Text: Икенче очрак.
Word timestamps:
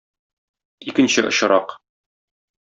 Икенче 0.87 1.21
очрак. 1.29 1.67